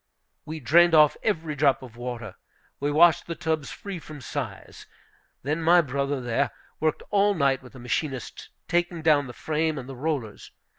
[0.45, 2.33] We drained off every drop of water.
[2.79, 4.87] We washed the tubs free from size.
[5.43, 9.87] Then my brother, there, worked all night with the machinists, taking down the frame and
[9.87, 10.53] the rollers.